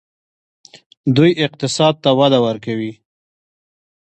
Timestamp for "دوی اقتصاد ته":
1.15-2.09